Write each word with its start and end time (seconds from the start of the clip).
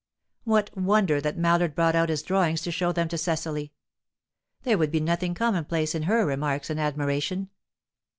What 0.45 0.75
wonder 0.75 1.21
that 1.21 1.37
Mallard 1.37 1.75
brought 1.75 1.93
out 1.95 2.09
his 2.09 2.23
drawings 2.23 2.61
to 2.63 2.71
show 2.71 2.91
them 2.91 3.07
to 3.09 3.19
Cecily? 3.19 3.71
There 4.63 4.79
would 4.79 4.89
be 4.89 4.99
nothing 4.99 5.35
commonplace 5.35 5.93
in 5.93 6.01
her 6.09 6.25
remarks 6.25 6.71
and 6.71 6.79
admiration. 6.79 7.51